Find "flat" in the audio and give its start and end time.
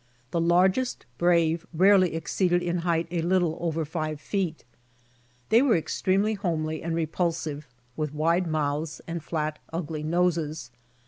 9.23-9.59